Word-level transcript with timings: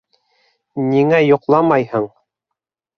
Ниңә 0.87 1.21
йоҡламайһың? 1.29 2.13